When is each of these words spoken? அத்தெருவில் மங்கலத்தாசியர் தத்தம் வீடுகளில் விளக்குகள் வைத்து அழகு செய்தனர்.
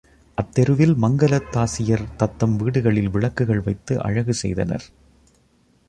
அத்தெருவில் 0.37 0.93
மங்கலத்தாசியர் 0.95 2.05
தத்தம் 2.17 2.55
வீடுகளில் 2.55 3.09
விளக்குகள் 3.09 3.61
வைத்து 3.61 4.01
அழகு 4.01 4.33
செய்தனர். 4.33 4.87